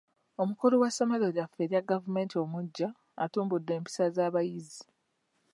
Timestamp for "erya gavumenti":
1.65-2.35